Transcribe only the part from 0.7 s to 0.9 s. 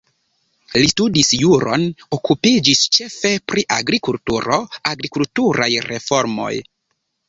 Li